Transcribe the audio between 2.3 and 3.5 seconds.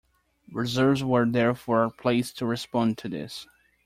to respond to this.